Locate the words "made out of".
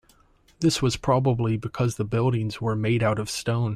2.75-3.29